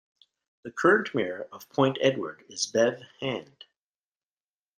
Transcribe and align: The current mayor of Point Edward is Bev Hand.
The 0.63 0.71
current 0.71 1.13
mayor 1.13 1.47
of 1.51 1.69
Point 1.69 1.99
Edward 2.01 2.43
is 2.49 2.65
Bev 2.65 3.03
Hand. 3.19 3.65